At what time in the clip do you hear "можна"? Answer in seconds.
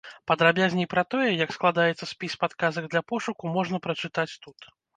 3.61-3.85